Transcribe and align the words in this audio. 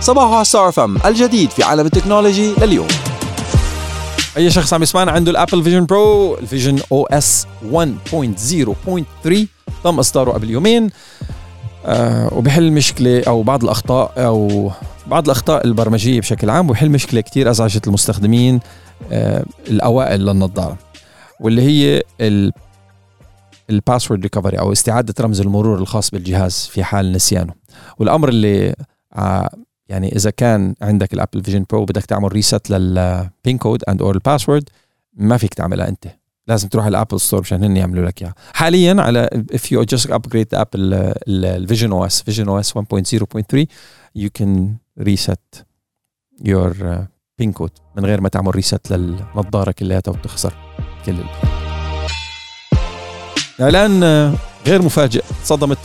صباحو 0.00 0.42
Star 0.42 0.72
FM 0.72 0.96
الجديد 1.06 1.50
في 1.50 1.62
عالم 1.62 1.86
التكنولوجي 1.86 2.54
لليوم. 2.54 2.88
أي 4.36 4.50
شخص 4.50 4.74
عم 4.74 4.82
يسمعنا 4.82 5.12
عنده 5.12 5.30
ال 5.30 5.35
Apple 5.35 5.62
Vision 5.62 5.86
Pro 5.86 6.34
ال 6.34 6.40
Vision 6.40 6.78
OS 6.92 7.46
1.0.3 7.72 9.46
تم 9.84 9.98
إصداره 9.98 10.30
قبل 10.30 10.50
يومين. 10.50 10.90
آه 11.86 12.34
وبحل 12.34 12.72
مشكلة 12.72 13.22
أو 13.26 13.42
بعض 13.42 13.64
الأخطاء 13.64 14.12
أو 14.16 14.70
بعض 15.06 15.24
الأخطاء 15.24 15.66
البرمجية 15.66 16.20
بشكل 16.20 16.50
عام 16.50 16.70
وبحل 16.70 16.90
مشكلة 16.90 17.20
كتير 17.20 17.50
أزعجت 17.50 17.86
المستخدمين 17.86 18.60
آه 19.12 19.44
الأوائل 19.68 20.20
للنظارة 20.26 20.78
واللي 21.40 21.62
هي 21.62 22.02
ال 23.70 23.76
password 23.76 24.22
recovery 24.22 24.58
أو 24.58 24.72
استعادة 24.72 25.14
رمز 25.20 25.40
المرور 25.40 25.78
الخاص 25.78 26.10
بالجهاز 26.10 26.68
في 26.72 26.84
حال 26.84 27.12
نسيانه. 27.12 27.52
والأمر 27.98 28.28
اللي 28.28 28.74
يعني 29.90 30.16
إذا 30.16 30.30
كان 30.30 30.74
عندك 30.82 31.14
ال 31.14 31.19
Apple 31.19 31.44
Vision 31.44 31.64
Pro 31.70 31.84
بدك 31.84 32.04
تعمل 32.04 32.32
reset 32.32 32.70
لل 32.70 33.05
PIN 33.05 33.58
code 33.58 33.84
and 33.84 34.02
or 34.02 34.14
ال 34.14 34.20
password 34.20 34.68
ما 35.14 35.36
فيك 35.36 35.54
تعملها 35.54 35.88
أنت. 35.88 36.06
لازم 36.46 36.68
تروح 36.68 36.84
على 36.84 36.96
ال 36.96 37.00
Apple 37.00 37.20
Store 37.20 37.40
مشان 37.40 37.64
هن 37.64 37.76
يعملوا 37.76 38.06
لك 38.06 38.22
إياها. 38.22 38.34
حاليا 38.52 38.96
هلا 38.98 39.44
if 39.52 39.60
you 39.60 39.96
just 39.96 40.10
upgrade 40.10 40.56
the 40.56 40.66
ال 40.76 40.93
Vision 40.93 41.92
OS 41.92 42.22
Vision 42.22 42.48
OS 42.48 42.78
1.0.3 42.78 43.66
you 44.18 44.28
can 44.40 44.68
reset 45.00 45.62
your 46.48 46.84
PIN 47.38 47.52
code 47.52 47.70
من 47.96 48.04
غير 48.04 48.20
ما 48.20 48.28
تعمل 48.28 48.54
reset 48.54 48.92
للنظارة 48.92 49.70
كلياتها 49.70 50.12
وتخسر 50.12 50.54
كل 51.06 51.16
إعلان 53.60 54.04
غير 54.66 54.82
مفاجئ 54.82 55.22
صدمت 55.44 55.78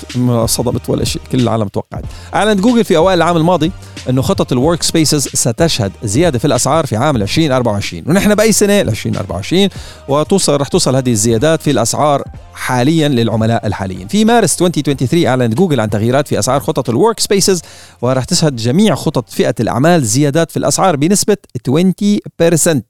صدمت 0.46 0.90
ولا 0.90 1.04
شيء 1.04 1.22
كل 1.32 1.40
العالم 1.40 1.68
توقعت. 1.68 2.04
اعلنت 2.34 2.60
جوجل 2.60 2.84
في 2.84 2.98
أوائل 2.98 3.18
العام 3.18 3.38
الماضي. 3.38 3.72
إنه 4.10 4.22
خطط 4.22 4.52
ال 4.52 4.84
Workspaces 4.84 5.28
ستشهد 5.28 5.92
زيادة 6.04 6.40
في 6.40 6.46
الأسعار 6.46 6.86
في 6.86 6.96
عام 6.96 7.16
2024 7.16 8.04
ونحن 8.08 8.36
بأي 8.36 8.52
سنة؟ 8.52 8.82
2024 8.82 9.70
وتوصل 10.08 10.62
رح 10.62 10.68
توصل 10.68 10.96
هذه 10.96 11.12
الزيادات 11.12 11.62
في 11.62 11.72
الأسعار 11.72 12.24
حاليا 12.54 13.08
للعملاء 13.08 13.68
الحاليين. 13.68 14.08
في 14.08 14.26
مارس 14.26 14.62
2023 14.62 15.26
أعلنت 15.26 15.54
جوجل 15.54 15.80
عن 15.80 15.90
تغييرات 15.90 16.28
في 16.28 16.40
أسعار 16.40 16.60
خطط 16.60 16.90
ال 16.90 17.20
Workspaces 17.20 17.62
ورح 18.02 18.24
تشهد 18.24 18.56
جميع 18.56 18.96
خطط 18.96 19.30
فئة 19.30 19.56
الأعمال 19.60 20.04
زيادات 20.04 20.52
في 20.52 20.58
الأسعار 20.58 20.96
بنسبة 20.96 21.38
20% 21.70 22.82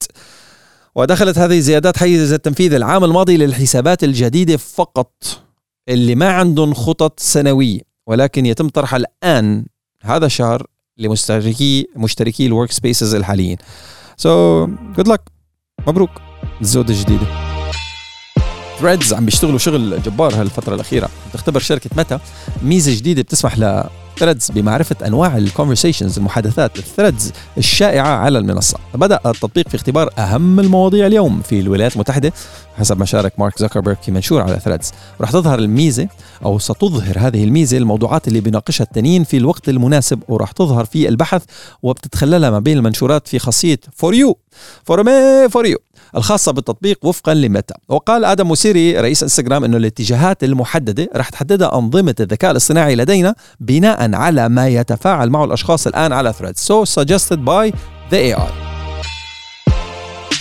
ودخلت 0.95 1.37
هذه 1.37 1.57
الزيادات 1.57 1.97
حيز 1.97 2.33
التنفيذ 2.33 2.73
العام 2.73 3.03
الماضي 3.03 3.37
للحسابات 3.37 4.03
الجديدة 4.03 4.57
فقط 4.57 5.11
اللي 5.89 6.15
ما 6.15 6.29
عندهم 6.29 6.73
خطط 6.73 7.19
سنوية 7.19 7.79
ولكن 8.07 8.45
يتم 8.45 8.69
طرحها 8.69 8.97
الآن 8.97 9.65
هذا 10.01 10.25
الشهر 10.25 10.67
لمشتركي 10.97 11.87
مشتركي 11.95 12.45
ال 12.45 12.71
Workspaces 12.71 13.15
الحاليين. 13.15 13.57
so 14.17 14.67
good 14.97 15.07
luck 15.07 15.21
مبروك. 15.87 16.09
الزودة 16.61 16.93
الجديدة 16.93 17.27
Threads 18.79 19.13
عم 19.13 19.25
بيشتغلوا 19.25 19.57
شغل 19.57 20.01
جبار 20.01 20.41
هالفترة 20.41 20.75
الأخيرة. 20.75 21.09
تختبر 21.33 21.59
شركة 21.59 21.89
ميتا 21.97 22.19
ميزة 22.63 22.95
جديدة 22.95 23.21
بتسمح 23.21 23.83
Threads 24.19 24.51
بمعرفة 24.51 25.07
أنواع 25.07 25.37
ال 25.37 25.43
conversations 25.43 26.17
المحادثات 26.17 26.77
ال 26.79 26.86
Threads 26.86 27.33
الشائعة 27.57 28.07
على 28.07 28.39
المنصة. 28.39 28.77
بدأ 28.93 29.19
التطبيق 29.25 29.69
في 29.69 29.75
اختبار 29.75 30.09
أهم 30.17 30.59
المواضيع 30.59 31.07
اليوم 31.07 31.41
في 31.41 31.59
الولايات 31.59 31.93
المتحدة. 31.93 32.33
حسب 32.77 32.99
ما 32.99 33.05
شارك 33.05 33.39
مارك 33.39 33.59
زكربرج 33.59 33.95
في 33.95 34.11
منشور 34.11 34.41
على 34.41 34.59
Threads 34.59 34.91
ورح 35.19 35.31
تظهر 35.31 35.59
الميزة 35.59 36.07
أو 36.45 36.59
ستظهر 36.59 37.15
هذه 37.19 37.43
الميزة 37.43 37.77
الموضوعات 37.77 38.27
اللي 38.27 38.39
بيناقشها 38.39 38.83
التانيين 38.83 39.23
في 39.23 39.37
الوقت 39.37 39.69
المناسب 39.69 40.23
ورح 40.27 40.51
تظهر 40.51 40.85
في 40.85 41.09
البحث 41.09 41.43
وبتتخللها 41.83 42.49
ما 42.49 42.59
بين 42.59 42.77
المنشورات 42.77 43.27
في 43.27 43.39
خاصية 43.39 43.79
For 43.95 44.13
You 44.13 44.37
for 44.83 45.03
me 45.03 45.49
For 45.49 45.65
You 45.65 45.77
الخاصة 46.15 46.51
بالتطبيق 46.51 47.05
وفقا 47.05 47.33
لميتا. 47.33 47.75
وقال 47.89 48.25
آدم 48.25 48.47
موسيري 48.47 48.99
رئيس 48.99 49.23
انستغرام 49.23 49.63
أنه 49.63 49.77
الاتجاهات 49.77 50.43
المحددة 50.43 51.09
رح 51.15 51.29
تحددها 51.29 51.77
أنظمة 51.77 52.15
الذكاء 52.19 52.51
الاصطناعي 52.51 52.95
لدينا 52.95 53.35
بناء 53.59 54.15
على 54.15 54.49
ما 54.49 54.67
يتفاعل 54.67 55.29
معه 55.29 55.45
الأشخاص 55.45 55.87
الآن 55.87 56.13
على 56.13 56.33
Threads. 56.33 56.59
So 56.59 56.85
suggested 56.85 57.45
by 57.45 57.71
the 58.11 58.17
AI 58.17 58.74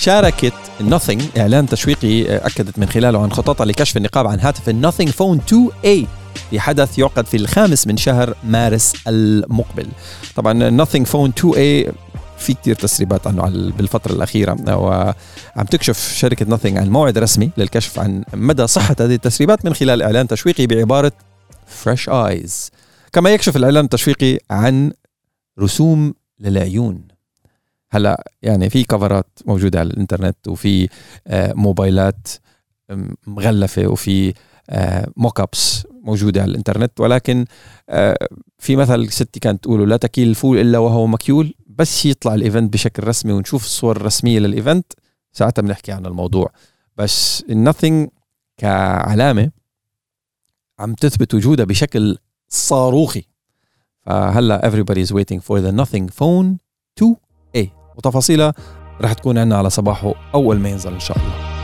شاركت 0.05 0.53
Nothing 0.81 1.39
إعلان 1.39 1.67
تشويقي 1.67 2.37
أكدت 2.37 2.79
من 2.79 2.89
خلاله 2.89 3.23
عن 3.23 3.33
خططها 3.33 3.65
لكشف 3.65 3.97
النقاب 3.97 4.27
عن 4.27 4.41
هاتف 4.41 4.71
Nothing 4.71 5.11
Phone 5.11 5.39
2A 5.51 6.07
في 6.51 6.61
حدث 6.61 6.99
يعقد 6.99 7.27
في 7.27 7.37
الخامس 7.37 7.87
من 7.87 7.97
شهر 7.97 8.37
مارس 8.45 8.93
المقبل. 9.09 9.87
طبعا 10.37 10.85
Nothing 10.85 11.05
Phone 11.07 11.31
2A 11.43 11.93
في 12.39 12.55
كتير 12.63 12.75
تسريبات 12.75 13.27
عنه 13.27 13.43
بالفترة 13.71 14.13
الأخيرة 14.13 14.77
وعم 14.77 15.67
تكشف 15.71 16.15
شركة 16.17 16.47
ناثينج 16.47 16.79
عن 16.79 16.91
موعد 16.91 17.19
رسمي 17.19 17.51
للكشف 17.57 17.99
عن 17.99 18.25
مدى 18.35 18.67
صحة 18.67 18.97
هذه 19.01 19.15
التسريبات 19.15 19.65
من 19.65 19.75
خلال 19.75 20.03
إعلان 20.03 20.29
تشويقي 20.29 20.67
بعبارة 20.67 21.13
Fresh 21.85 22.09
Eyes. 22.09 22.71
كما 23.13 23.31
يكشف 23.31 23.57
الإعلان 23.57 23.85
التشويقي 23.85 24.39
عن 24.51 24.93
رسوم 25.61 26.15
للعيون. 26.41 27.14
هلا 27.95 28.31
يعني 28.43 28.71
في 28.71 28.85
كفرات 28.85 29.39
موجودة 29.47 29.79
على 29.81 29.91
الإنترنت 29.91 30.49
وفي 30.49 30.89
آه، 31.27 31.53
موبايلات 31.53 32.29
مغلفة 33.27 33.87
وفي 33.87 34.35
mock 35.17 35.41
آه، 35.41 35.43
ups 35.43 35.87
موجودة 36.03 36.43
على 36.43 36.51
الإنترنت. 36.51 37.01
ولكن 37.01 37.45
آه، 37.89 38.29
في 38.59 38.77
مثل 38.77 39.11
ستي 39.13 39.41
كانت 39.41 39.63
تقول 39.63 39.91
لا 39.91 39.97
تكيل 39.97 40.29
الفول 40.29 40.59
إلا 40.59 40.79
وهو 40.79 41.07
مكيول. 41.07 41.55
بس 41.67 42.07
يطلع 42.07 42.35
ال 42.35 42.41
event 42.41 42.73
بشكل 42.73 43.05
رسمي 43.05 43.33
ونشوف 43.33 43.65
الصور 43.65 43.97
الرسمية 43.97 44.39
لل 44.39 44.54
event 44.54 44.93
ساعتها 45.33 45.63
بنحكي 45.63 45.93
عن 45.93 46.07
الموضوع. 46.07 46.53
بس 46.97 47.45
ال 47.51 47.58
Nothing 47.58 48.09
كعلامة 48.57 49.51
عم 50.79 50.95
تثبت 50.95 51.35
وجودها 51.35 51.65
بشكل 51.65 52.19
صاروخي. 52.49 53.25
فهلا 54.01 54.71
everybody 54.71 55.07
is 55.07 55.13
waiting 55.13 55.41
for 55.41 55.61
the 55.61 55.73
nothing 55.73 56.09
phone 56.09 56.59
2A 57.01 57.24
وتفاصيلها 57.97 58.55
رح 59.03 59.13
تكون 59.13 59.39
عندنا 59.39 59.59
على 59.59 59.71
صباحو 59.71 60.15
اول 60.35 60.59
ما 60.59 60.69
ينزل 60.69 60.93
إن 60.93 61.01
شاء 61.01 61.17
الله. 61.17 61.55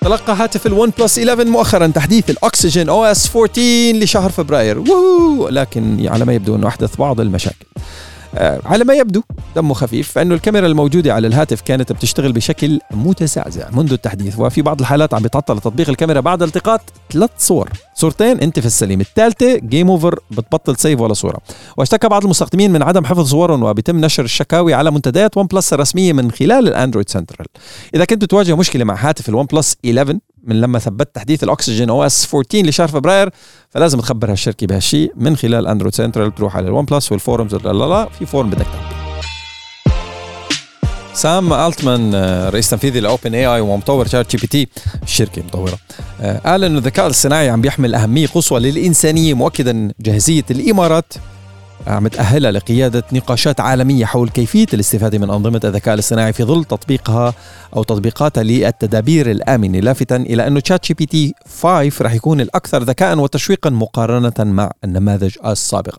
تلقى 0.00 0.32
هاتف 0.32 0.66
ال 0.66 0.92
OnePlus 0.98 1.18
11 1.18 1.44
مؤخرا 1.44 1.86
تحديث 1.86 2.30
ال 2.30 2.88
Oxygen 2.88 3.04
OS 3.04 3.36
14 3.36 3.98
لشهر 4.02 4.30
فبراير. 4.30 4.84
لكن 5.50 6.08
على 6.08 6.24
ما 6.24 6.32
يبدو 6.32 6.56
إنه 6.56 6.68
أحدث 6.68 6.96
بعض 6.96 7.20
المشاكل. 7.20 7.66
على 8.64 8.84
ما 8.84 8.94
يبدو 8.94 9.22
دمه 9.56 9.74
خفيف 9.74 10.12
فإنه 10.12 10.34
الكاميرا 10.34 10.66
الموجودة 10.66 11.14
على 11.14 11.26
الهاتف 11.26 11.60
كانت 11.60 11.92
بتشتغل 11.92 12.32
بشكل 12.32 12.80
متزعزع 12.90 13.70
منذ 13.70 13.92
التحديث 13.92 14.38
وفي 14.38 14.62
بعض 14.62 14.80
الحالات 14.80 15.14
عم 15.14 15.22
بيتعطل 15.22 15.60
تطبيق 15.60 15.88
الكاميرا 15.88 16.20
بعد 16.20 16.42
التقاط 16.42 16.80
ثلاث 17.12 17.30
صور 17.38 17.68
صورتين 17.94 18.40
أنت 18.40 18.60
في 18.60 18.66
السليم 18.66 19.00
الثالثة 19.00 19.58
game 19.58 19.90
over 19.90 20.18
بتبطل 20.30 20.76
save 20.76 21.00
ولا 21.00 21.14
صورة. 21.14 21.38
واشتكى 21.76 22.08
بعض 22.08 22.24
المستخدمين 22.24 22.72
من 22.72 22.82
عدم 22.82 23.04
حفظ 23.04 23.26
صورهم 23.30 23.62
وبيتم 23.62 24.00
نشر 24.00 24.24
الشكاوي 24.24 24.74
على 24.74 24.90
منتديات 24.90 25.36
OnePlus 25.36 25.72
الرسمية 25.72 26.12
من 26.12 26.30
خلال 26.30 26.68
ال 26.68 26.73
Android 26.73 27.08
Central 27.08 27.46
إذا 27.94 28.04
كنت 28.04 28.24
تواجه 28.24 28.56
مشكلة 28.56 28.84
مع 28.84 28.94
هاتف 29.08 29.28
ال 29.28 29.46
OnePlus 29.46 29.76
11 29.86 30.18
من 30.46 30.60
لما 30.60 30.78
ثبت 30.78 31.14
تحديث 31.14 31.44
ال 31.44 31.90
Oxygen 31.90 32.06
OS 32.06 32.34
14 32.34 32.68
لشهر 32.68 32.88
فبراير 32.88 33.30
فلازم 33.70 34.00
تخبر 34.00 34.30
هالشركة 34.30 34.66
بهالشيء 34.66 35.12
من 35.16 35.36
خلال 35.36 35.66
Android 35.66 35.94
Central 35.94 36.34
تروح 36.34 36.56
على 36.56 36.68
ال 36.68 36.84
OnePlus 36.84 37.12
وال 37.12 37.22
forums 37.22 37.54
لا 37.54 37.72
لا 37.72 37.84
لا 37.84 38.08
في 38.08 38.26
form 38.26 38.50
بدك 38.50 38.66
تعمل. 38.66 39.04
سام 41.14 41.52
ألتمان 41.52 42.14
رئيس 42.48 42.70
تنفيذي 42.70 43.00
ل 43.00 43.34
OpenAI 43.34 43.60
ومطور 43.60 44.06
ChatGPT 44.06 44.68
الشركة 45.02 45.42
مطوره 45.42 45.78
آه، 46.20 46.38
قال 46.38 46.64
انه 46.64 46.78
الذكاء 46.78 47.06
الصناعي 47.06 47.48
عم 47.48 47.60
بيحمل 47.60 47.94
أهمية 47.94 48.26
قصوى 48.26 48.60
للإنسانية 48.60 49.34
مؤكدا 49.34 49.92
جاهزية 50.00 50.44
الإمارات 50.50 51.12
عم 51.86 52.08
تأهلها 52.08 52.50
لقيادة 52.50 53.04
نقاشات 53.12 53.60
عالمية 53.60 54.04
حول 54.04 54.28
كيفية 54.28 54.66
الاستفادة 54.74 55.18
من 55.18 55.30
أنظمة 55.30 55.60
الذكاء 55.64 55.94
الاصطناعي 55.94 56.32
في 56.32 56.44
ظل 56.44 56.64
تطبيقها 56.64 57.34
أو 57.76 57.82
تطبيقاتها 57.82 58.42
للتدابير 58.42 59.30
الآمنة. 59.30 59.80
لافتا 59.80 60.16
إلى 60.16 60.46
أنه 60.46 60.60
ChatGPT 60.60 61.34
5 61.62 62.04
رح 62.04 62.14
يكون 62.14 62.40
الأكثر 62.40 62.82
ذكاء 62.82 63.18
وتشويقا 63.18 63.70
مقارنة 63.70 64.32
مع 64.38 64.70
النماذج 64.84 65.34
السابقة. 65.46 65.98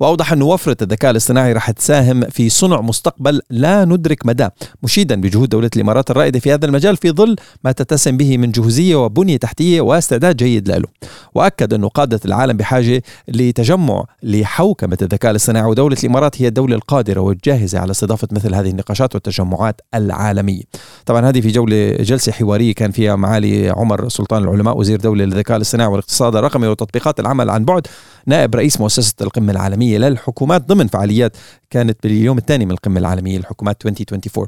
وأوضح 0.00 0.32
أن 0.32 0.42
وفرة 0.42 0.76
الذكاء 0.82 1.10
الاصطناعي 1.10 1.52
رح 1.52 1.70
تساهم 1.70 2.24
في 2.24 2.48
صنع 2.48 2.80
مستقبل 2.80 3.40
لا 3.50 3.84
ندرك 3.84 4.26
مداه 4.26 4.52
مشيدا 4.82 5.20
بجهود 5.20 5.48
دولة 5.48 5.70
الإمارات 5.76 6.10
الرائدة 6.10 6.38
في 6.38 6.54
هذا 6.54 6.66
المجال 6.66 6.96
في 6.96 7.10
ظل 7.10 7.36
ما 7.64 7.72
تتسم 7.72 8.16
به 8.16 8.38
من 8.38 8.50
جهوزية 8.50 8.96
وبنية 8.96 9.36
تحتية 9.36 9.80
واستعداد 9.80 10.36
جيد 10.36 10.70
له 10.70 10.88
وأكد 11.34 11.74
أنه 11.74 11.88
قادة 11.88 12.20
العالم 12.24 12.56
بحاجة 12.56 13.02
لتجمع 13.28 14.04
لحوكمة 14.22 14.98
الذكاء 15.02 15.25
الذكاء 15.26 15.30
الاصطناعي 15.30 15.70
ودولة 15.70 15.96
الإمارات 16.04 16.42
هي 16.42 16.48
الدولة 16.48 16.76
القادرة 16.76 17.20
والجاهزة 17.20 17.78
على 17.78 17.90
استضافة 17.90 18.28
مثل 18.32 18.54
هذه 18.54 18.70
النقاشات 18.70 19.14
والتجمعات 19.14 19.80
العالمية. 19.94 20.62
طبعا 21.06 21.28
هذه 21.28 21.40
في 21.40 21.48
جولة 21.48 21.96
جلسة 22.00 22.32
حوارية 22.32 22.74
كان 22.74 22.90
فيها 22.90 23.16
معالي 23.16 23.68
عمر 23.68 24.08
سلطان 24.08 24.42
العلماء 24.42 24.78
وزير 24.78 25.00
دولة 25.00 25.24
للذكاء 25.24 25.56
الاصطناعي 25.56 25.90
والاقتصاد 25.90 26.36
الرقمي 26.36 26.66
وتطبيقات 26.66 27.20
العمل 27.20 27.50
عن 27.50 27.64
بعد 27.64 27.86
نائب 28.26 28.54
رئيس 28.54 28.80
مؤسسة 28.80 29.14
القمة 29.20 29.52
العالمية 29.52 29.98
للحكومات 29.98 30.68
ضمن 30.68 30.86
فعاليات 30.86 31.36
كانت 31.70 31.98
باليوم 32.02 32.38
الثاني 32.38 32.64
من 32.64 32.72
القمة 32.72 33.00
العالمية 33.00 33.38
للحكومات 33.38 33.86
2024 33.86 34.46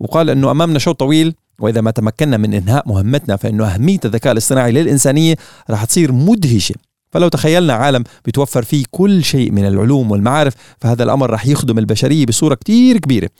وقال 0.00 0.30
أنه 0.30 0.50
أمامنا 0.50 0.78
شوط 0.78 1.00
طويل 1.00 1.34
وإذا 1.60 1.80
ما 1.80 1.90
تمكنا 1.90 2.36
من 2.36 2.54
إنهاء 2.54 2.88
مهمتنا 2.88 3.36
فإنه 3.36 3.66
أهمية 3.66 4.00
الذكاء 4.04 4.32
الاصطناعي 4.32 4.72
للإنسانية 4.72 5.34
راح 5.70 5.84
تصير 5.84 6.12
مدهشة. 6.12 6.74
فلو 7.14 7.28
تخيلنا 7.28 7.72
عالم 7.72 8.04
بيتوفر 8.24 8.62
فيه 8.62 8.84
كل 8.90 9.24
شيء 9.24 9.52
من 9.52 9.66
العلوم 9.66 10.10
والمعارف 10.10 10.54
فهذا 10.78 11.04
الأمر 11.04 11.30
رح 11.30 11.46
يخدم 11.46 11.78
البشرية 11.78 12.26
بصورة 12.26 12.54
كتير 12.54 12.98
كبيرة. 12.98 13.30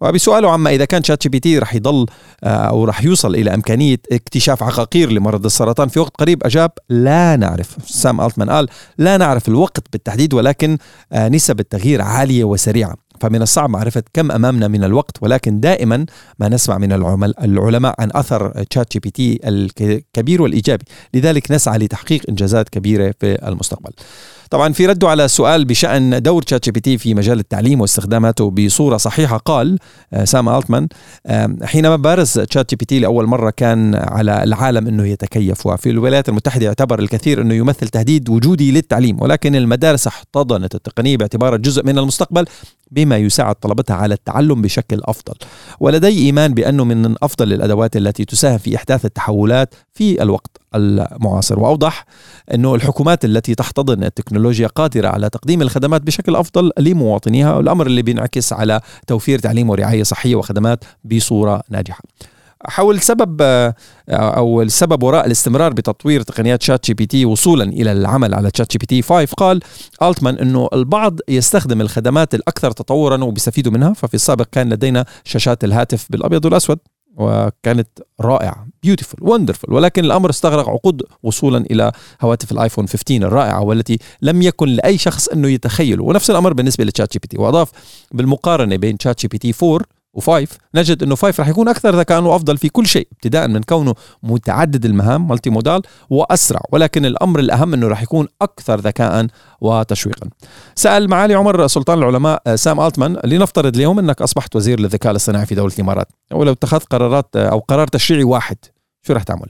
وبسؤاله 0.00 0.50
عما 0.50 0.70
إذا 0.70 0.84
كان 0.84 1.02
ChatGPT 1.02 1.58
رح 1.58 1.74
يضل 1.74 2.06
آه، 2.44 2.48
أو 2.48 2.84
رح 2.84 3.04
يوصل 3.04 3.34
إلى 3.34 3.54
إمكانية 3.54 4.00
اكتشاف 4.12 4.62
عقاقير 4.62 5.12
لمرض 5.12 5.44
السرطان 5.44 5.88
في 5.88 6.00
وقت 6.00 6.16
قريب 6.18 6.44
أجاب 6.44 6.70
لا 6.88 7.36
نعرف. 7.36 7.76
سام 7.86 8.20
ألتمان 8.20 8.50
قال 8.50 8.68
لا 8.98 9.16
نعرف 9.16 9.48
الوقت 9.48 9.84
بالتحديد 9.92 10.34
ولكن 10.34 10.78
آه، 11.12 11.28
نسب 11.28 11.60
التغيير 11.60 12.02
عالية 12.02 12.44
وسريعة. 12.44 13.03
فمن 13.20 13.42
الصعب 13.42 13.70
معرفة 13.70 14.02
كم 14.12 14.32
أمامنا 14.32 14.68
من 14.68 14.84
الوقت 14.84 15.16
ولكن 15.20 15.60
دائما 15.60 16.06
ما 16.38 16.48
نسمع 16.48 16.78
من 16.78 16.92
العلماء 17.44 17.94
عن 17.98 18.10
أثر 18.12 18.64
ChatGPT 18.64 19.40
الكبير 19.44 20.42
والإيجابي. 20.42 20.84
لذلك 21.14 21.50
نسعى 21.50 21.78
لتحقيق 21.78 22.22
إنجازات 22.28 22.68
كبيرة 22.68 23.14
في 23.20 23.48
المستقبل. 23.48 23.90
طبعا 24.54 24.72
في 24.72 24.86
رده 24.86 25.08
على 25.08 25.28
سؤال 25.28 25.64
بشأن 25.64 26.22
دور 26.22 26.42
ChatGPT 26.42 26.98
في 26.98 27.14
مجال 27.14 27.38
التعليم 27.38 27.80
واستخداماته 27.80 28.50
بصورة 28.50 28.96
صحيحة 28.96 29.36
قال 29.36 29.78
آه، 30.12 30.24
سام 30.24 30.48
ألتمان 30.48 30.88
حينما 31.62 31.96
بارز 31.96 32.32
تشات 32.32 32.70
جي 32.70 32.76
بي 32.76 32.84
تي 32.84 32.98
لأول 32.98 33.26
مرة 33.26 33.50
كان 33.50 33.94
على 33.94 34.44
العالم 34.44 34.86
أنه 34.86 35.06
يتكيف 35.06 35.66
وفي 35.66 35.90
الولايات 35.90 36.28
المتحدة 36.28 36.66
يعتبر 36.66 36.98
الكثير 36.98 37.42
أنه 37.42 37.54
يمثل 37.54 37.88
تهديد 37.88 38.28
وجودي 38.28 38.72
للتعليم 38.72 39.22
ولكن 39.22 39.56
المدارس 39.56 40.06
احتضنت 40.06 40.74
التقنية 40.74 41.16
باعتبارها 41.16 41.58
جزء 41.58 41.84
من 41.86 41.98
المستقبل 41.98 42.44
بما 42.90 43.16
يساعد 43.16 43.54
طلبتها 43.54 43.96
على 43.96 44.14
التعلم 44.14 44.62
بشكل 44.62 45.00
أفضل. 45.04 45.34
ولدي 45.80 46.08
إيمان 46.08 46.54
بأنه 46.54 46.84
من 46.84 47.14
أفضل 47.22 47.52
الأدوات 47.52 47.96
التي 47.96 48.24
تساهم 48.24 48.58
في 48.58 48.76
إحداث 48.76 49.04
التحولات 49.04 49.74
في 49.92 50.22
الوقت. 50.22 50.63
المعاصر. 50.74 51.60
وأوضح 51.60 52.06
إنه 52.54 52.74
الحكومات 52.74 53.24
التي 53.24 53.54
تحتضن 53.54 54.04
التكنولوجيا 54.04 54.66
قادرة 54.66 55.08
على 55.08 55.30
تقديم 55.30 55.62
الخدمات 55.62 56.02
بشكل 56.02 56.36
أفضل 56.36 56.70
لمواطنيها 56.78 57.56
والأمر 57.56 57.86
اللي 57.86 58.02
بينعكس 58.02 58.52
على 58.52 58.80
توفير 59.06 59.38
تعليم 59.38 59.70
ورعاية 59.70 60.02
صحية 60.02 60.34
وخدمات 60.34 60.84
بصورة 61.04 61.62
ناجحة. 61.70 62.02
حول 62.66 63.00
سبب 63.00 63.42
أو 64.10 64.62
السبب 64.62 65.02
وراء 65.02 65.26
الاستمرار 65.26 65.72
بتطوير 65.72 66.22
تقنيات 66.22 66.62
ChatGPT 66.62 67.24
وصولا 67.24 67.64
إلى 67.64 67.92
العمل 67.92 68.34
على 68.34 68.50
ChatGPT 68.56 69.02
5 69.02 69.34
قال 69.36 69.60
ألتمان 70.02 70.38
إنه 70.38 70.68
البعض 70.72 71.18
يستخدم 71.28 71.80
الخدمات 71.80 72.34
الأكثر 72.34 72.70
تطورا 72.70 73.24
وبيستفيدوا 73.24 73.72
منها. 73.72 73.92
ففي 73.92 74.14
السابق 74.14 74.46
كان 74.52 74.72
لدينا 74.72 75.04
شاشات 75.24 75.64
الهاتف 75.64 76.06
بالأبيض 76.10 76.44
والأسود. 76.44 76.78
وكانت 77.16 77.88
رائعة. 78.20 78.66
beautiful 78.82 79.20
wonderful 79.30 79.72
ولكن 79.72 80.04
الأمر 80.04 80.30
استغرق 80.30 80.68
عقود 80.68 81.02
وصولا 81.22 81.58
إلى 81.58 81.92
هواتف 82.22 82.52
الآيفون 82.52 82.88
15 82.88 83.26
الرائعة 83.26 83.62
والتي 83.62 83.98
لم 84.22 84.42
يكن 84.42 84.68
لأي 84.68 84.98
شخص 84.98 85.28
أنه 85.28 85.48
يتخيل 85.48 86.00
ونفس 86.00 86.30
الأمر 86.30 86.52
بالنسبة 86.52 86.84
ل 86.84 87.12
ChatGPT 87.12 87.38
وأضاف 87.38 87.70
بالمقارنة 88.12 88.76
بين 88.76 88.98
ChatGPT 88.98 89.54
4 89.62 89.80
و5 90.20 90.46
نجد 90.74 91.02
إنه 91.02 91.14
5 91.14 91.42
رح 91.42 91.48
يكون 91.48 91.68
أكثر 91.68 91.98
ذكاء 91.98 92.22
وافضل 92.22 92.58
في 92.58 92.68
كل 92.68 92.86
شيء 92.86 93.08
ابتداء 93.12 93.48
من 93.48 93.62
كونه 93.62 93.94
متعدد 94.22 94.84
المهام 94.84 95.28
multimodal 95.28 95.82
وأسرع 96.10 96.60
ولكن 96.72 97.06
الأمر 97.06 97.40
الأهم 97.40 97.74
إنه 97.74 97.88
رح 97.88 98.02
يكون 98.02 98.28
أكثر 98.42 98.80
ذكاء 98.80 99.26
وتشويقا. 99.60 100.28
سأل 100.74 101.08
معالي 101.08 101.34
عمر 101.34 101.66
سلطان 101.66 101.98
العلماء 101.98 102.42
آه، 102.46 102.56
سام 102.56 102.80
ألتمان 102.80 103.18
لنفترض 103.24 103.76
اليوم 103.76 103.98
إنك 103.98 104.22
أصبحت 104.22 104.56
وزير 104.56 104.80
للذكاء 104.80 105.10
الاصطناعي 105.10 105.46
في 105.46 105.54
دولة 105.54 105.72
الإمارات 105.74 106.08
ولو 106.32 106.52
اتخذت 106.52 106.92
قرارات 106.92 107.36
آه، 107.36 107.48
أو 107.48 107.58
قرار 107.58 107.86
تشريعي 107.86 108.24
واحد 108.24 108.56
شو 109.06 109.12
رح 109.12 109.22
تعمل؟ 109.22 109.48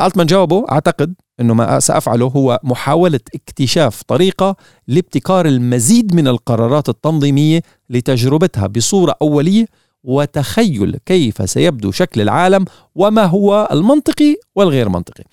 ألتمان 0.00 0.26
جاوبه 0.26 0.64
أعتقد 0.72 1.14
إنه 1.40 1.54
ما 1.54 1.80
سأفعله 1.80 2.26
هو 2.26 2.60
محاولة 2.62 3.20
اكتشاف 3.34 4.02
طريقة 4.02 4.56
لابتكار 4.88 5.46
المزيد 5.46 6.14
من 6.14 6.28
القرارات 6.28 6.88
التنظيمية 6.88 7.62
لتجربتها 7.90 8.66
بصورة 8.66 9.14
أولية 9.22 9.66
وتخيل 10.04 10.96
كيف 11.06 11.50
سيبدو 11.50 11.90
شكل 11.90 12.20
العالم 12.20 12.64
وما 12.94 13.24
هو 13.24 13.68
المنطقي 13.72 14.36
والغير 14.56 14.88
منطقي. 14.88 15.24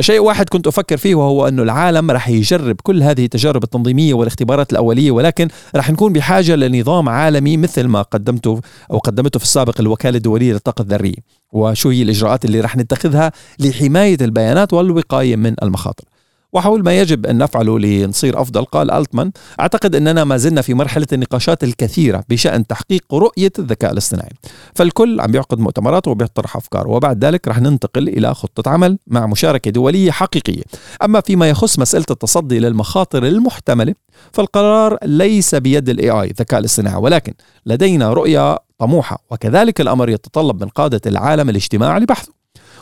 شيء 0.00 0.20
واحد 0.20 0.48
كنت 0.48 0.66
أفكر 0.66 0.96
فيه 0.96 1.14
وهو 1.14 1.48
أنه 1.48 1.62
العالم 1.62 2.10
رح 2.10 2.28
يجرب 2.28 2.76
كل 2.82 3.02
هذه 3.02 3.24
التجارب 3.24 3.62
التنظيمية 3.62 4.14
والاختبارات 4.14 4.72
الأولية 4.72 5.10
ولكن 5.10 5.48
رح 5.76 5.90
نكون 5.90 6.12
بحاجة 6.12 6.56
لنظام 6.56 7.08
عالمي 7.08 7.56
مثل 7.56 7.86
ما 7.86 8.02
قدمته 8.02 8.60
أو 8.90 8.98
قدمته 8.98 9.38
في 9.38 9.44
السابق 9.44 9.80
الوكالة 9.80 10.16
الدولية 10.16 10.52
للطاقة 10.52 10.82
الذرية. 10.82 11.16
وشو 11.52 11.88
هي 11.88 12.02
الإجراءات 12.02 12.44
اللي 12.44 12.60
رح 12.60 12.76
نتخذها 12.76 13.32
لحماية 13.58 14.18
البيانات 14.20 14.72
والوقاية 14.72 15.36
من 15.36 15.54
المخاطر. 15.62 16.04
وحول 16.52 16.84
ما 16.84 16.98
يجب 16.98 17.26
أن 17.26 17.38
نفعله 17.38 17.78
لنصير 17.78 18.40
أفضل 18.40 18.64
قال 18.64 18.90
ألتمان 18.90 19.30
أعتقد 19.60 19.94
أننا 19.94 20.24
ما 20.24 20.36
زلنا 20.36 20.62
في 20.62 20.74
مرحلة 20.74 21.06
النقاشات 21.12 21.64
الكثيرة 21.64 22.24
بشأن 22.28 22.66
تحقيق 22.66 23.14
رؤية 23.14 23.52
الذكاء 23.58 23.92
الاصطناعي. 23.92 24.32
فالكل 24.74 25.20
عم 25.20 25.32
بيعقد 25.32 25.58
مؤتمرات 25.58 26.08
وبيطرح 26.08 26.56
أفكار 26.56 26.88
وبعد 26.88 27.24
ذلك 27.24 27.48
رح 27.48 27.60
ننتقل 27.60 28.08
إلى 28.08 28.34
خطة 28.34 28.70
عمل 28.70 28.98
مع 29.06 29.26
مشاركة 29.26 29.70
دولية 29.70 30.10
حقيقية. 30.10 30.62
أما 31.04 31.20
فيما 31.20 31.48
يخص 31.48 31.78
مسألة 31.78 32.06
التصدي 32.10 32.58
للمخاطر 32.58 33.26
المحتملة 33.26 33.94
فالقرار 34.32 34.98
ليس 35.04 35.54
بيد 35.54 35.88
الاي 35.88 36.10
اي 36.10 36.30
الذكاء 36.30 36.60
الاصطناعي 36.60 36.96
ولكن 36.96 37.34
لدينا 37.66 38.12
رؤية 38.12 38.58
طموحة 38.78 39.18
وكذلك 39.30 39.80
الأمر 39.80 40.08
يتطلب 40.08 40.62
من 40.62 40.68
قادة 40.68 41.00
العالم 41.06 41.48
الاجتماع 41.48 41.98
لبحثه. 41.98 42.32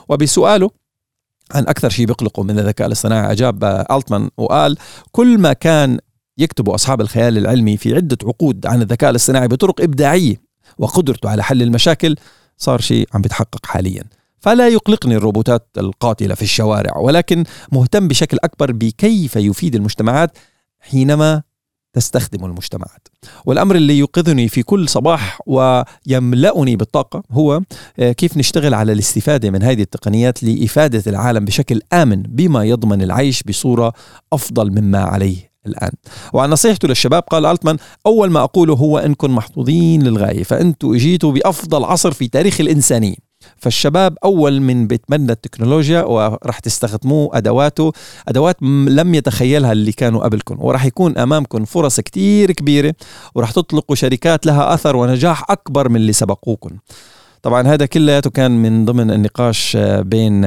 وبسؤاله 0.09 0.71
عن 1.55 1.63
أكثر 1.63 1.89
شيء 1.89 2.07
بيقلقه 2.07 2.43
من 2.43 2.59
الذكاء 2.59 2.87
الاصطناعي. 2.87 3.33
أجاب 3.33 3.65
ألتمان 3.65 4.31
وقال 4.37 4.77
كل 5.13 5.39
ما 5.39 5.53
كان 5.53 5.99
يكتب 6.39 6.69
أصحاب 6.69 7.01
الخيال 7.01 7.39
العلمي 7.39 7.77
في 7.77 7.95
عدة 7.95 8.19
عقود 8.25 8.67
عن 8.67 8.83
الذكاء 8.83 9.11
الاصطناعي 9.11 9.49
بطرق 9.49 9.81
إبداعية 9.81 10.37
وقدرته 10.79 11.31
على 11.31 11.43
حل 11.43 11.63
المشاكل 11.63 12.17
صار 12.59 12.81
شيء 12.81 13.09
عم 13.15 13.23
بيتحقق 13.23 13.67
حاليا. 13.67 14.03
فلا 14.39 14.69
يقلقني 14.69 15.17
الروبوتات 15.17 15.69
القاتلة 15.79 16.35
في 16.35 16.43
الشوارع 16.43 16.97
ولكن 16.97 17.45
مهتم 17.73 18.09
بشكل 18.09 18.39
أكبر 18.45 18.73
بكيف 18.73 19.37
يفيد 19.37 19.75
المجتمعات 19.75 20.39
حينما 20.81 21.43
تستخدم 21.97 22.45
المجتمعات. 22.45 23.09
والأمر 23.45 23.77
اللي 23.77 23.99
يوقظني 23.99 24.49
في 24.49 24.63
كل 24.63 24.89
صباح 24.89 25.41
ويملأني 25.47 26.77
بالطاقة 26.77 27.23
هو 27.31 27.61
آه، 27.99 28.13
كيف 28.13 28.37
نشتغل 28.37 28.75
على 28.75 28.93
الاستفادة 28.93 29.51
من 29.51 29.63
هذه 29.63 29.83
التقنيات 29.83 30.43
لإفادة 30.43 31.03
العالم 31.07 31.45
بشكل 31.45 31.81
آمن 31.93 32.23
بما 32.23 32.65
يضمن 32.65 33.03
العيش 33.03 33.43
بصورة 33.43 33.93
أفضل 34.33 34.71
مما 34.71 34.99
عليه 34.99 35.51
الآن. 35.67 35.91
وعن 36.33 36.51
نصيحته 36.51 36.89
للشباب 36.89 37.23
قال 37.23 37.47
ألتمان 37.47 37.77
أول 38.07 38.31
ما 38.31 38.43
أقوله 38.43 38.75
هو 38.75 38.99
أنكم 38.99 39.35
محظوظين 39.35 40.03
للغاية 40.03 40.43
فأنتم 40.43 40.95
اجيتوا 40.95 41.33
بأفضل 41.33 41.85
عصر 41.85 42.13
في 42.13 42.29
تاريخ 42.29 42.61
الإنسانية. 42.61 43.26
فالشباب 43.57 44.17
أول 44.25 44.61
من 44.61 44.87
بيتمنى 44.87 45.33
التكنولوجيا 45.33 46.03
وراح 46.03 46.59
تستخدموه 46.59 47.37
أدواته. 47.37 47.93
أدوات 48.29 48.63
لم 48.63 49.15
يتخيلها 49.15 49.73
اللي 49.73 49.93
كانوا 49.93 50.25
قبلكم 50.25 50.57
وراح 50.59 50.85
يكون 50.85 51.19
امامكم 51.19 51.65
فرص 51.65 52.01
كتير 52.01 52.53
كبيرة 52.53 52.95
وراح 53.35 53.51
تطلقوا 53.51 53.97
شركات 53.97 54.47
لها 54.47 54.75
أثر 54.75 54.97
ونجاح 54.97 55.51
أكبر 55.51 55.89
من 55.89 55.97
اللي 55.97 56.13
سبقوكم 56.13 56.71
طبعا 57.43 57.63
هذا 57.69 57.87
كلياته 57.87 58.31
كان 58.31 58.51
من 58.63 58.85
ضمن 58.85 59.11
النقاش 59.11 59.77
بين 59.81 60.41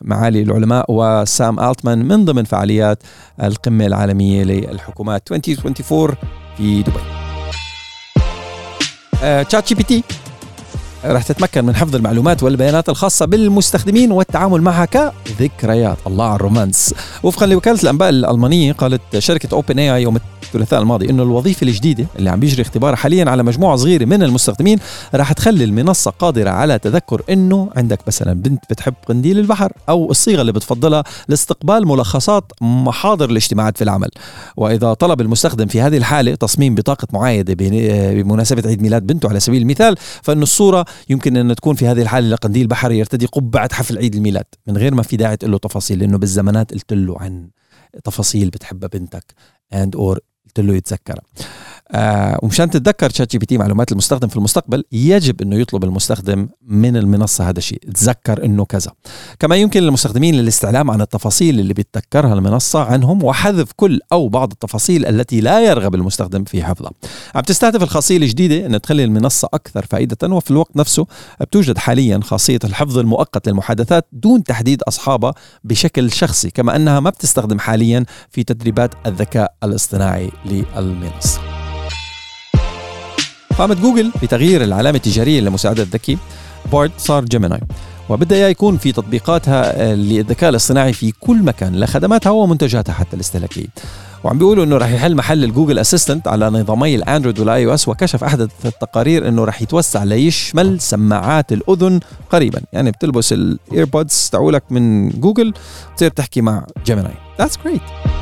معالي 0.00 0.42
العلماء 0.42 0.84
وسام 0.88 1.60
ألتمان 1.60 1.98
من 2.08 2.24
ضمن 2.24 2.44
فعاليات 2.44 3.02
القمة 3.42 3.86
العالمية 3.86 4.44
للحكومات. 4.44 5.32
2024 5.32 6.14
في 6.56 6.82
دبي. 6.82 7.00
ChatGPT 9.44 10.04
رح 11.06 11.22
تتمكن 11.22 11.64
من 11.64 11.76
حفظ 11.76 11.96
المعلومات 11.96 12.42
والبيانات 12.42 12.88
الخاصة 12.88 13.26
بالمستخدمين 13.26 14.12
والتعامل 14.12 14.62
معها 14.62 14.84
كذكريات. 14.84 15.98
الله 16.06 16.24
على 16.24 16.36
ال 16.36 16.42
romance. 16.42 16.94
وفقا 17.22 17.46
لوكالة 17.46 17.82
الأنباء 17.82 18.08
الألمانية 18.08 18.72
قالت 18.72 19.18
شركة 19.18 19.54
OpenAI 19.54 20.02
يوم 20.02 20.18
الثلاثاء 20.42 20.80
الماضي 20.82 21.10
إنه 21.10 21.22
الوظيفة 21.22 21.66
الجديدة 21.66 22.06
اللي 22.18 22.30
عم 22.30 22.40
بيجري 22.40 22.62
اختبارها 22.62 22.96
حاليا 22.96 23.30
على 23.30 23.42
مجموعة 23.42 23.76
صغيرة 23.76 24.04
من 24.04 24.22
المستخدمين 24.22 24.78
راح 25.14 25.32
تخلي 25.32 25.64
المنصة 25.64 26.10
قادرة 26.10 26.50
على 26.50 26.78
تذكر 26.78 27.22
إنه 27.30 27.70
عندك 27.76 27.98
مثلا 28.06 28.32
بنت 28.32 28.64
بتحب 28.70 28.94
قنديل 29.08 29.38
البحر 29.38 29.72
أو 29.88 30.10
الصيغة 30.10 30.40
اللي 30.40 30.52
بتفضلها 30.52 31.04
لاستقبال 31.28 31.88
ملخصات 31.88 32.52
محاضر 32.60 33.30
الاجتماعات 33.30 33.76
في 33.76 33.84
العمل. 33.84 34.08
وإذا 34.56 34.94
طلب 34.94 35.20
المستخدم 35.20 35.66
في 35.66 35.80
هذه 35.80 35.96
الحالة 35.96 36.34
تصميم 36.34 36.74
بطاقة 36.74 37.08
معايدة 37.12 37.54
بمناسبة 37.58 38.62
عيد 38.66 38.82
ميلاد 38.82 39.06
بنته 39.06 39.28
على 39.28 39.40
سبيل 39.40 39.62
المثال 39.62 39.96
فإن 40.22 40.42
الصورة 40.42 40.84
يمكن 41.08 41.36
أن 41.36 41.54
تكون 41.54 41.74
في 41.74 41.86
هذه 41.86 42.02
الحالة 42.02 42.28
لقنديل 42.28 42.66
بحر 42.66 42.92
يرتدي 42.92 43.26
قبعة 43.26 43.74
حفل 43.74 43.98
عيد 43.98 44.14
الميلاد. 44.14 44.44
من 44.66 44.76
غير 44.76 44.94
ما 44.94 45.02
في 45.02 45.16
داعي 45.16 45.36
تقول 45.36 45.52
له 45.52 45.58
تفاصيل 45.58 45.98
لأنه 45.98 46.18
بالزمانات 46.18 46.74
قلت 46.74 46.92
له 46.92 47.18
عن 47.18 47.48
تفاصيل 48.04 48.50
بتحبها 48.50 48.88
بنتك 48.88 49.34
and 49.74 49.96
or 49.96 50.20
قلت 50.46 50.60
له 50.60 50.74
يتذكرها. 50.74 51.22
آه 51.90 52.38
ومشان 52.42 52.70
تتذكر 52.70 53.10
ChatGPT 53.10 53.58
معلومات 53.58 53.92
المستخدم 53.92 54.28
في 54.28 54.36
المستقبل 54.36 54.84
يجب 54.92 55.42
إنه 55.42 55.56
يطلب 55.56 55.84
المستخدم 55.84 56.48
من 56.66 56.96
المنصة 56.96 57.48
هذا 57.48 57.58
الشيء. 57.58 57.78
تذكر 57.94 58.44
إنه 58.44 58.64
كذا. 58.64 58.92
كما 59.38 59.56
يمكن 59.56 59.82
للمستخدمين 59.82 60.34
الاستعلام 60.34 60.90
عن 60.90 61.00
التفاصيل 61.00 61.60
اللي 61.60 61.74
بتذكرها 61.74 62.34
المنصة 62.34 62.84
عنهم 62.84 63.24
وحذف 63.24 63.72
كل 63.76 64.00
أو 64.12 64.28
بعض 64.28 64.52
التفاصيل 64.52 65.06
التي 65.06 65.40
لا 65.40 65.60
يرغب 65.60 65.94
المستخدم 65.94 66.44
في 66.44 66.64
حفظها. 66.64 66.90
عم 67.34 67.42
تستهدف 67.42 67.82
الخاصية 67.82 68.16
الجديدة 68.16 68.66
ان 68.66 68.80
تخلي 68.80 69.04
المنصة 69.04 69.48
أكثر 69.54 69.86
فائدة 69.86 70.34
وفي 70.34 70.50
الوقت 70.50 70.76
نفسه 70.76 71.06
بتوجد 71.40 71.78
حاليا 71.78 72.20
خاصية 72.22 72.58
الحفظ 72.64 72.98
المؤقت 72.98 73.48
للمحادثات 73.48 74.06
دون 74.12 74.44
تحديد 74.44 74.82
أصحابها 74.82 75.34
بشكل 75.64 76.12
شخصي 76.12 76.50
كما 76.50 76.76
أنها 76.76 77.00
ما 77.00 77.10
بتستخدم 77.10 77.58
حاليا 77.58 78.04
في 78.30 78.44
تدريبات 78.44 78.90
الذكاء 79.06 79.54
الاصطناعي 79.64 80.30
للمنصة. 80.46 81.53
قامت 83.58 83.80
جوجل 83.80 84.12
بتغيير 84.22 84.64
العلامة 84.64 84.96
التجارية 84.96 85.40
لمساعدة 85.40 85.82
الذكي 85.82 86.18
Bard 86.72 86.90
صار 86.98 87.24
Gemini. 87.24 87.60
وبدأ 88.08 88.48
يكون 88.48 88.76
في 88.76 88.92
تطبيقاتها 88.92 89.94
للذكاء 89.94 90.50
الاصطناعي 90.50 90.92
في 90.92 91.12
كل 91.20 91.42
مكان 91.42 91.80
لخدماتها 91.80 92.30
ومنتجاتها 92.30 92.92
حتى 92.92 93.16
الاستهلاكية. 93.16 93.66
وعم 94.24 94.38
بيقولوا 94.38 94.64
إنه 94.64 94.76
رح 94.76 94.90
يحل 94.90 95.16
محل 95.16 95.44
ال 95.44 95.49
Google 95.49 95.78
Assistant 95.78 96.28
على 96.28 96.50
نظامي 96.50 96.94
ال 96.94 97.40
Android 97.40 97.66
وال 97.66 97.74
iOS 97.74 97.88
وكشف 97.88 98.24
أحد 98.24 98.40
التقارير 98.40 99.28
إنه 99.28 99.44
رح 99.44 99.62
يتوسع 99.62 100.04
ليشمل 100.04 100.80
سماعات 100.80 101.52
الأذن 101.52 102.00
قريبا. 102.30 102.60
يعني 102.72 102.90
بتلبس 102.90 103.32
ال 103.32 103.44
AirPods 103.44 104.28
تاعولك 104.32 104.62
من 104.70 105.08
جوجل 105.08 105.54
تصير 105.96 106.10
تحكي 106.10 106.40
مع 106.40 106.66
Gemini. 106.86 107.14
That's 107.40 107.56
great. 107.66 108.13